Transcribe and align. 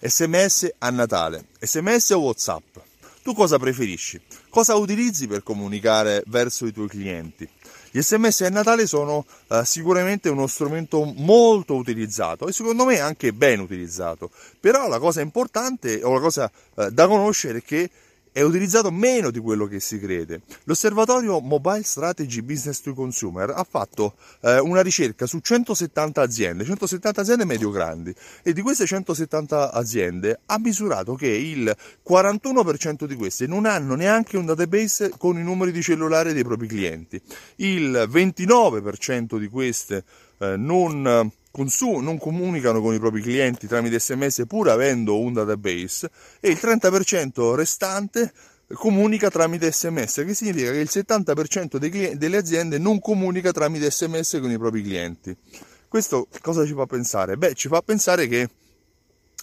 SMS 0.00 0.74
a 0.78 0.90
Natale. 0.90 1.46
SMS 1.58 2.10
o 2.10 2.20
WhatsApp? 2.20 2.76
Tu 3.24 3.34
cosa 3.34 3.58
preferisci? 3.58 4.20
Cosa 4.48 4.76
utilizzi 4.76 5.26
per 5.26 5.42
comunicare 5.42 6.22
verso 6.26 6.66
i 6.66 6.72
tuoi 6.72 6.86
clienti? 6.86 7.48
Gli 7.90 8.00
sms 8.00 8.42
a 8.42 8.48
Natale 8.48 8.86
sono 8.86 9.26
uh, 9.48 9.64
sicuramente 9.64 10.28
uno 10.28 10.46
strumento 10.46 11.02
molto 11.16 11.74
utilizzato 11.74 12.46
e 12.46 12.52
secondo 12.52 12.84
me 12.84 13.00
anche 13.00 13.32
ben 13.32 13.58
utilizzato, 13.58 14.30
però 14.60 14.86
la 14.86 15.00
cosa 15.00 15.20
importante 15.20 16.00
o 16.04 16.14
la 16.14 16.20
cosa 16.20 16.50
uh, 16.74 16.90
da 16.90 17.08
conoscere 17.08 17.58
è 17.58 17.62
che 17.62 17.90
è 18.38 18.42
utilizzato 18.42 18.92
meno 18.92 19.32
di 19.32 19.40
quello 19.40 19.66
che 19.66 19.80
si 19.80 19.98
crede. 19.98 20.42
L'osservatorio 20.62 21.40
Mobile 21.40 21.82
Strategy 21.82 22.40
Business 22.40 22.80
to 22.80 22.94
Consumer 22.94 23.50
ha 23.50 23.66
fatto 23.68 24.14
eh, 24.42 24.60
una 24.60 24.80
ricerca 24.80 25.26
su 25.26 25.40
170 25.40 26.22
aziende, 26.22 26.64
170 26.64 27.20
aziende 27.20 27.44
medio-grandi, 27.44 28.14
e 28.44 28.52
di 28.52 28.62
queste 28.62 28.86
170 28.86 29.72
aziende 29.72 30.38
ha 30.46 30.56
misurato 30.60 31.16
che 31.16 31.26
il 31.26 31.76
41% 32.08 33.06
di 33.06 33.16
queste 33.16 33.48
non 33.48 33.66
hanno 33.66 33.96
neanche 33.96 34.36
un 34.36 34.46
database 34.46 35.10
con 35.18 35.36
i 35.36 35.42
numeri 35.42 35.72
di 35.72 35.82
cellulare 35.82 36.32
dei 36.32 36.44
propri 36.44 36.68
clienti, 36.68 37.20
il 37.56 38.08
29% 38.08 39.36
di 39.36 39.48
queste 39.48 40.04
eh, 40.38 40.56
non 40.56 41.28
consum- 41.50 42.02
non 42.02 42.18
comunicano 42.18 42.80
con 42.80 42.94
i 42.94 42.98
propri 42.98 43.22
clienti 43.22 43.66
tramite 43.66 43.98
sms 43.98 44.44
pur 44.46 44.68
avendo 44.68 45.18
un 45.18 45.32
database 45.32 46.10
e 46.40 46.50
il 46.50 46.58
30% 46.60 47.54
restante 47.54 48.32
comunica 48.74 49.30
tramite 49.30 49.72
sms, 49.72 50.24
che 50.26 50.34
significa 50.34 50.70
che 50.70 50.78
il 50.78 50.90
70% 50.90 51.78
clienti, 51.90 52.18
delle 52.18 52.36
aziende 52.36 52.78
non 52.78 53.00
comunica 53.00 53.50
tramite 53.50 53.90
sms 53.90 54.38
con 54.40 54.50
i 54.50 54.58
propri 54.58 54.82
clienti. 54.82 55.36
Questo 55.88 56.28
cosa 56.42 56.66
ci 56.66 56.74
fa 56.74 56.84
pensare? 56.84 57.38
Beh, 57.38 57.54
ci 57.54 57.68
fa 57.68 57.80
pensare 57.80 58.26
che 58.26 58.48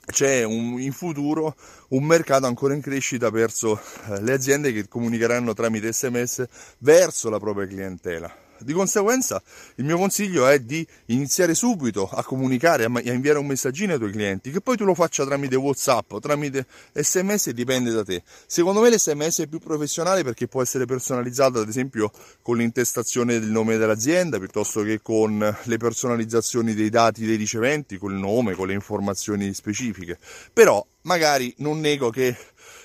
c'è 0.05 0.43
un, 0.43 0.79
in 0.79 0.91
futuro 0.91 1.55
un 1.89 2.03
mercato 2.03 2.45
ancora 2.45 2.75
in 2.75 2.81
crescita 2.81 3.31
verso 3.31 3.79
eh, 4.09 4.21
le 4.21 4.33
aziende 4.33 4.71
che 4.71 4.87
comunicheranno 4.87 5.53
tramite 5.53 5.91
sms 5.91 6.45
verso 6.79 7.29
la 7.29 7.39
propria 7.39 7.65
clientela. 7.65 8.44
Di 8.59 8.73
conseguenza 8.73 9.41
il 9.75 9.85
mio 9.85 9.97
consiglio 9.97 10.47
è 10.47 10.59
di 10.59 10.85
iniziare 11.07 11.53
subito 11.53 12.07
a 12.09 12.23
comunicare, 12.23 12.85
a 12.85 13.01
inviare 13.11 13.37
un 13.37 13.45
messaggino 13.45 13.93
ai 13.93 13.99
tuoi 13.99 14.11
clienti, 14.11 14.51
che 14.51 14.61
poi 14.61 14.77
tu 14.77 14.85
lo 14.85 14.93
faccia 14.93 15.25
tramite 15.25 15.55
Whatsapp 15.55 16.17
tramite 16.19 16.65
SMS 16.93 17.49
dipende 17.49 17.91
da 17.91 18.03
te. 18.03 18.23
Secondo 18.47 18.79
me 18.79 18.89
l'SMS 18.89 19.41
è 19.41 19.47
più 19.47 19.59
professionale 19.59 20.23
perché 20.23 20.47
può 20.47 20.61
essere 20.61 20.85
personalizzato 20.85 21.59
ad 21.59 21.67
esempio 21.67 22.11
con 22.41 22.57
l'intestazione 22.57 23.39
del 23.39 23.49
nome 23.49 23.77
dell'azienda 23.77 24.39
piuttosto 24.39 24.83
che 24.83 25.01
con 25.01 25.57
le 25.63 25.77
personalizzazioni 25.77 26.73
dei 26.73 26.89
dati 26.89 27.25
dei 27.25 27.35
riceventi, 27.35 27.97
con 27.97 28.11
il 28.11 28.17
nome, 28.19 28.53
con 28.53 28.67
le 28.67 28.73
informazioni 28.73 29.53
specifiche. 29.53 30.17
Però 30.53 30.85
magari 31.01 31.53
non 31.57 31.79
nego 31.79 32.09
che 32.09 32.35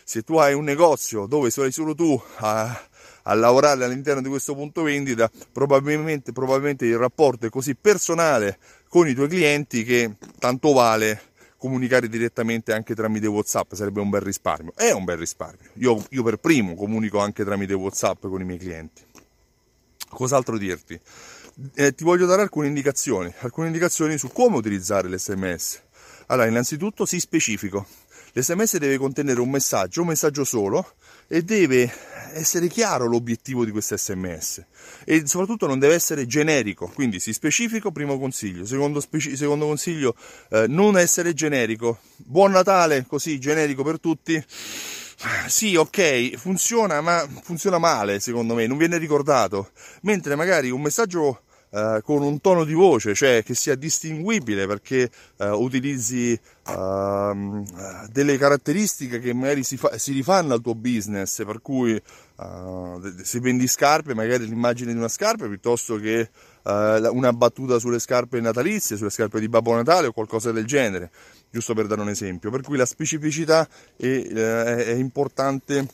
se 0.05 0.23
tu 0.23 0.37
hai 0.39 0.55
un 0.55 0.65
negozio 0.65 1.27
dove 1.27 1.51
sei 1.51 1.71
solo 1.71 1.95
tu 1.95 2.21
a 2.39 2.89
a 3.25 3.35
lavorare 3.35 3.85
all'interno 3.85 4.23
di 4.23 4.29
questo 4.29 4.55
punto 4.55 4.83
vendita, 4.83 5.31
probabilmente, 5.53 6.33
probabilmente 6.33 6.87
il 6.87 6.97
rapporto 6.97 7.47
è 7.47 7.51
così 7.51 7.75
personale 7.75 8.59
con 8.89 9.09
i 9.09 9.15
tuoi 9.15 9.29
clienti 9.29 9.85
che 9.85 10.13
tanto 10.39 10.73
vale 10.73 11.29
comunicare 11.61 12.09
direttamente 12.09 12.73
anche 12.73 12.95
tramite 12.95 13.27
WhatsApp 13.27 13.75
sarebbe 13.75 14.01
un 14.01 14.09
bel 14.09 14.23
risparmio. 14.23 14.73
È 14.75 14.91
un 14.93 15.05
bel 15.05 15.19
risparmio. 15.19 15.69
Io, 15.75 16.03
io, 16.11 16.23
per 16.23 16.39
primo 16.39 16.75
comunico 16.75 17.19
anche 17.19 17.45
tramite 17.45 17.75
WhatsApp 17.75 18.23
con 18.23 18.41
i 18.41 18.45
miei 18.45 18.59
clienti. 18.59 19.03
Cos'altro 20.09 20.57
dirti? 20.57 20.99
Eh, 21.75 21.95
ti 21.95 22.03
voglio 22.03 22.25
dare 22.25 22.41
alcune 22.41 22.69
indicazioni, 22.69 23.33
alcune 23.41 23.67
indicazioni 23.67 24.17
su 24.17 24.29
come 24.33 24.57
utilizzare 24.57 25.09
l'SMS. 25.09 25.83
Allora, 26.27 26.49
innanzitutto 26.49 27.05
sii 27.05 27.21
specifico. 27.21 27.87
L'SMS 28.33 28.79
deve 28.79 28.97
contenere 28.97 29.41
un 29.41 29.51
messaggio, 29.51 30.01
un 30.01 30.09
messaggio 30.09 30.45
solo, 30.45 30.95
e 31.27 31.43
deve 31.43 31.93
essere 32.33 32.69
chiaro 32.69 33.07
l'obiettivo 33.07 33.65
di 33.65 33.71
questo 33.71 33.97
sms 33.97 34.65
e 35.05 35.27
soprattutto 35.27 35.67
non 35.67 35.79
deve 35.79 35.95
essere 35.95 36.27
generico 36.27 36.91
quindi 36.95 37.21
si 37.21 37.33
specifico 37.33 37.91
primo 37.91 38.19
consiglio. 38.19 38.65
Secondo, 38.67 39.01
speci- 39.01 39.37
secondo 39.37 39.67
consiglio 39.67 40.15
eh, 40.51 40.67
non 40.69 40.99
essere 40.99 41.33
generico. 41.33 41.99
Buon 42.17 42.53
natale 42.53 43.07
così 43.07 43.39
generico 43.39 43.83
per 43.83 44.01
tutti. 44.01 44.43
Sì, 45.49 45.77
ok, 45.77 46.37
funziona, 46.37 47.03
ma 47.03 47.27
funziona 47.43 47.79
male 47.79 48.21
secondo 48.21 48.55
me, 48.55 48.67
non 48.67 48.79
viene 48.79 48.97
ricordato. 48.97 49.71
Mentre 50.03 50.35
magari 50.35 50.71
un 50.71 50.81
messaggio 50.81 51.43
eh, 51.73 52.01
con 52.03 52.23
un 52.23 52.41
tono 52.41 52.65
di 52.65 52.73
voce, 52.73 53.15
cioè 53.15 53.43
che 53.45 53.55
sia 53.55 53.75
distinguibile 53.75 54.67
perché 54.67 55.11
eh, 55.39 55.51
utilizzi 55.51 56.39
uh, 56.67 56.73
delle 58.11 58.39
caratteristiche 58.39 59.19
che 59.19 59.35
magari 59.35 59.63
si, 59.63 59.77
fa, 59.77 59.97
si, 59.99 60.13
rifanno 60.13 60.55
al 60.55 60.61
tuo 60.61 60.75
business, 60.75 61.45
per 61.45 61.61
cui 61.61 61.93
uh, 61.93 63.23
se 63.23 63.41
vendi 63.41 63.67
scarpe, 63.67 64.15
magari 64.15 64.47
l'immagine 64.47 64.93
di 64.93 64.99
una 64.99 65.09
scarpa 65.09 65.47
piuttosto 65.47 65.97
che 65.97 66.31
uh, 66.63 66.71
una 67.15 67.33
battuta 67.33 67.79
sulle 67.79 67.99
scarpe 67.99 68.41
natalizie, 68.41 68.97
sulle 68.97 69.11
scarpe 69.11 69.41
di 69.41 69.49
Babbo 69.49 69.75
Natale 69.75 70.09
o 70.09 70.13
qualcosa 70.13 70.53
del 70.53 70.67
genere, 70.67 71.11
giusto 71.51 71.75
per 71.75 71.87
dare 71.87 72.01
un 72.01 72.09
esempio. 72.09 72.51
Per 72.51 72.63
cui 72.63 72.77
la 72.77 72.87
specificità 72.87 73.69
è, 73.97 74.05
eh, 74.07 74.85
è 74.87 74.93
importante 74.93 75.87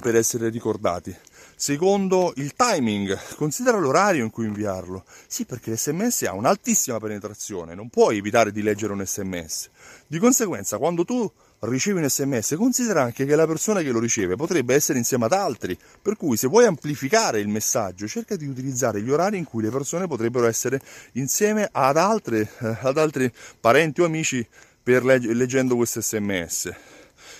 per 0.00 0.16
essere 0.16 0.48
ricordati. 0.48 1.14
Secondo, 1.62 2.32
il 2.38 2.54
timing, 2.54 3.16
considera 3.36 3.78
l'orario 3.78 4.24
in 4.24 4.30
cui 4.30 4.46
inviarlo. 4.46 5.04
Sì, 5.28 5.44
perché 5.44 5.70
l'SMS 5.70 6.22
ha 6.22 6.32
un'altissima 6.32 6.98
penetrazione, 6.98 7.76
non 7.76 7.88
puoi 7.88 8.16
evitare 8.16 8.50
di 8.50 8.62
leggere 8.62 8.92
un 8.92 9.06
SMS. 9.06 9.70
Di 10.08 10.18
conseguenza, 10.18 10.78
quando 10.78 11.04
tu 11.04 11.30
ricevi 11.60 12.00
un 12.00 12.08
SMS, 12.08 12.56
considera 12.56 13.02
anche 13.02 13.24
che 13.24 13.36
la 13.36 13.46
persona 13.46 13.80
che 13.80 13.92
lo 13.92 14.00
riceve 14.00 14.34
potrebbe 14.34 14.74
essere 14.74 14.98
insieme 14.98 15.26
ad 15.26 15.34
altri, 15.34 15.78
per 16.02 16.16
cui 16.16 16.36
se 16.36 16.48
vuoi 16.48 16.64
amplificare 16.64 17.38
il 17.38 17.46
messaggio, 17.46 18.08
cerca 18.08 18.34
di 18.34 18.48
utilizzare 18.48 19.00
gli 19.00 19.10
orari 19.12 19.38
in 19.38 19.44
cui 19.44 19.62
le 19.62 19.70
persone 19.70 20.08
potrebbero 20.08 20.48
essere 20.48 20.80
insieme 21.12 21.68
ad, 21.70 21.96
altre, 21.96 22.40
eh, 22.58 22.76
ad 22.80 22.98
altri 22.98 23.32
parenti 23.60 24.00
o 24.00 24.04
amici 24.04 24.44
per 24.82 25.04
legg- 25.04 25.30
leggendo 25.30 25.76
questo 25.76 26.00
SMS. 26.00 26.91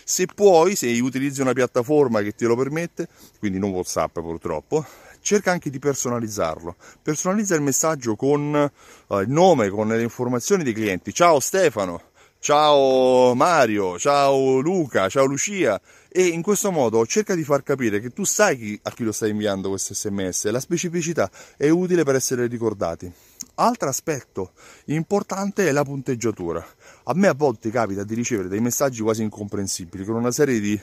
Se 0.05 0.27
puoi, 0.27 0.77
se 0.77 0.89
utilizzi 1.01 1.41
una 1.41 1.53
piattaforma 1.53 2.23
che 2.23 2.33
te 2.33 2.47
lo 2.47 2.57
permette, 2.57 3.09
quindi 3.39 3.59
non 3.59 3.71
WhatsApp 3.71 4.19
purtroppo, 4.21 4.85
cerca 5.21 5.51
anche 5.53 5.71
di 5.71 5.79
personalizzarlo. 5.79 6.77
Personalizza 7.03 7.55
il 7.55 7.63
messaggio 7.63 8.17
con 8.17 8.71
uh, 9.07 9.19
il 9.21 9.29
nome, 9.29 9.69
con 9.71 9.89
le 9.89 10.03
informazioni 10.03 10.65
dei 10.65 10.73
clienti. 10.73 11.13
Ciao 11.13 11.41
Stefano, 11.41 12.11
ciao 12.43 13.35
Mario, 13.37 14.01
ciao 14.01 14.59
Luca, 14.59 15.09
ciao 15.09 15.27
Lucia. 15.27 15.81
E 16.09 16.27
in 16.27 16.43
questo 16.43 16.73
modo 16.73 17.07
cerca 17.07 17.37
di 17.37 17.45
far 17.45 17.63
capire 17.63 18.01
che 18.01 18.11
tu 18.11 18.25
sai 18.25 18.59
chi, 18.59 18.81
a 18.83 18.91
chi 18.91 19.05
lo 19.05 19.13
stai 19.13 19.31
inviando 19.31 19.69
questo 19.69 19.95
sms. 19.95 20.51
La 20.51 20.59
specificità 20.59 21.31
è 21.57 21.69
utile 21.69 22.03
per 22.03 22.17
essere 22.17 22.49
ricordati. 22.49 23.11
Altro 23.55 23.89
aspetto 23.89 24.55
importante 24.87 25.69
è 25.69 25.71
la 25.71 25.85
punteggiatura. 25.85 26.67
A 27.05 27.15
me 27.15 27.29
a 27.29 27.35
volte 27.35 27.71
capita 27.71 28.03
di 28.03 28.15
ricevere 28.17 28.49
dei 28.49 28.61
messaggi 28.61 29.03
quasi 29.03 29.23
incomprensibili 29.23 30.05
con 30.05 30.17
una 30.17 30.33
serie 30.33 30.59
di 30.59 30.79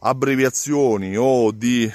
abbreviazioni 0.00 1.16
o 1.16 1.52
di 1.52 1.90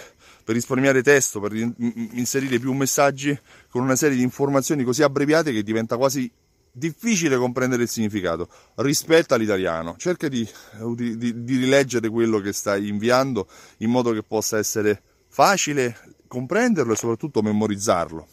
per 0.46 0.56
risparmiare 0.56 1.04
testo, 1.04 1.42
per 1.42 1.54
inserire 1.54 2.58
più 2.58 2.72
messaggi 2.72 3.38
con 3.70 3.84
una 3.84 3.98
serie 3.98 4.16
di 4.16 4.24
informazioni 4.24 4.84
così 4.84 5.04
abbreviate 5.04 5.52
che 5.52 5.62
diventa 5.62 5.98
quasi 5.98 6.32
difficile 6.80 7.38
comprendere 7.38 7.84
il 7.84 7.90
significato 7.90 8.50
rispetto 8.78 9.36
all'italiano. 9.36 9.96
Cerca 9.98 10.28
di, 10.28 10.48
di, 10.96 11.44
di, 11.44 11.58
rileggere 11.58 12.10
quello 12.10 12.40
che 12.40 12.52
stai 12.52 12.88
inviando 12.88 13.48
in 13.78 13.92
modo 13.92 14.12
che 14.12 14.24
possa 14.24 14.58
essere 14.58 15.00
facile 15.28 16.16
comprenderlo 16.28 16.94
e 16.94 16.96
soprattutto 16.96 17.44
memorizzarlo. 17.44 18.28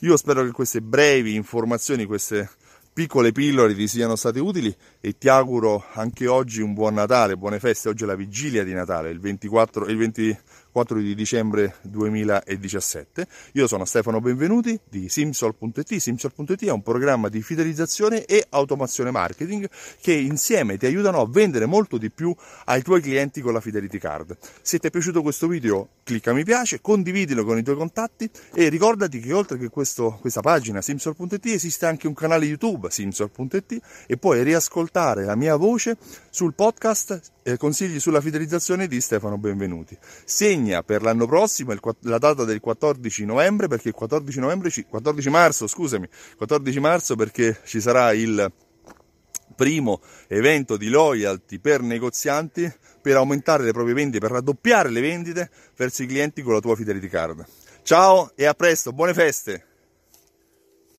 Io 0.00 0.16
spero 0.16 0.44
che 0.44 0.52
queste 0.52 0.80
brevi 0.80 1.34
informazioni, 1.34 2.04
queste 2.04 2.48
piccole 2.92 3.32
pillole 3.32 3.74
ti 3.74 3.88
siano 3.88 4.16
state 4.16 4.38
utili 4.38 4.74
e 5.04 5.18
ti 5.18 5.28
auguro 5.28 5.84
anche 5.94 6.28
oggi 6.28 6.62
un 6.62 6.74
buon 6.74 6.94
Natale, 6.94 7.36
buone 7.36 7.58
feste. 7.58 7.88
Oggi 7.88 8.04
è 8.04 8.06
la 8.06 8.14
vigilia 8.14 8.62
di 8.62 8.72
Natale, 8.72 9.10
il 9.10 9.18
24, 9.18 9.86
il 9.88 9.96
20, 9.96 10.38
4 10.70 10.98
di 11.00 11.16
dicembre 11.16 11.74
2017. 11.82 13.26
Io 13.54 13.66
sono 13.66 13.84
Stefano 13.84 14.20
Benvenuti 14.20 14.78
di 14.88 15.08
Simsol.it. 15.08 15.96
Simsol.it 15.96 16.66
è 16.66 16.70
un 16.70 16.82
programma 16.82 17.28
di 17.28 17.42
fidelizzazione 17.42 18.24
e 18.26 18.46
automazione 18.48 19.10
marketing 19.10 19.68
che 20.00 20.12
insieme 20.12 20.76
ti 20.76 20.86
aiutano 20.86 21.20
a 21.20 21.26
vendere 21.28 21.66
molto 21.66 21.98
di 21.98 22.08
più 22.08 22.32
ai 22.66 22.82
tuoi 22.82 23.00
clienti 23.00 23.40
con 23.40 23.54
la 23.54 23.60
Fidelity 23.60 23.98
Card. 23.98 24.38
Se 24.62 24.78
ti 24.78 24.86
è 24.86 24.90
piaciuto 24.90 25.20
questo 25.20 25.48
video, 25.48 25.88
clicca 26.04 26.32
mi 26.32 26.44
piace, 26.44 26.80
condividilo 26.80 27.44
con 27.44 27.58
i 27.58 27.64
tuoi 27.64 27.76
contatti 27.76 28.30
e 28.54 28.68
ricordati 28.68 29.18
che 29.18 29.32
oltre 29.32 29.58
che 29.58 29.68
questo, 29.68 30.16
questa 30.20 30.42
pagina 30.42 30.80
Simsol.it 30.80 31.44
esiste 31.46 31.86
anche 31.86 32.06
un 32.06 32.14
canale 32.14 32.46
YouTube 32.46 32.88
Simsol.it 32.88 33.80
e 34.06 34.16
puoi 34.16 34.44
riascoltare 34.44 34.90
la 34.92 35.34
mia 35.36 35.56
voce 35.56 35.96
sul 36.28 36.52
podcast 36.54 37.32
eh, 37.42 37.56
Consigli 37.56 37.98
sulla 37.98 38.20
fidelizzazione 38.20 38.86
di 38.86 39.00
Stefano 39.00 39.38
Benvenuti. 39.38 39.96
Segna 40.24 40.82
per 40.82 41.00
l'anno 41.02 41.26
prossimo 41.26 41.72
il, 41.72 41.80
la 42.00 42.18
data 42.18 42.44
del 42.44 42.60
14 42.60 43.24
novembre 43.24 43.68
perché 43.68 43.88
il 43.88 43.94
14 43.94 44.38
novembre 44.38 44.70
14 44.86 45.30
marzo, 45.30 45.66
scusami, 45.66 46.06
14 46.36 46.80
marzo 46.80 47.16
perché 47.16 47.58
ci 47.64 47.80
sarà 47.80 48.12
il 48.12 48.52
primo 49.54 50.00
evento 50.28 50.76
di 50.76 50.88
loyalty 50.88 51.58
per 51.58 51.80
negozianti 51.80 52.70
per 53.00 53.16
aumentare 53.16 53.64
le 53.64 53.72
proprie 53.72 53.94
vendite, 53.94 54.18
per 54.18 54.30
raddoppiare 54.30 54.90
le 54.90 55.00
vendite 55.00 55.50
verso 55.74 56.02
i 56.02 56.06
clienti 56.06 56.42
con 56.42 56.52
la 56.52 56.60
tua 56.60 56.76
Fidelity 56.76 57.08
Card. 57.08 57.44
Ciao 57.82 58.30
e 58.34 58.44
a 58.44 58.52
presto, 58.54 58.92
buone 58.92 59.14
feste! 59.14 59.71